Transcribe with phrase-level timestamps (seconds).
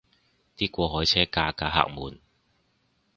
[0.57, 2.17] 啲過海車架架客滿